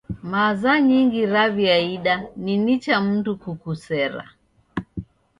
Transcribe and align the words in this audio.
Maza 0.33 0.71
nyingi 0.89 1.21
raw'iaida 1.33 2.15
ni 2.43 2.53
nicha 2.63 2.95
mndu 3.07 3.31
kukusera. 3.41 4.23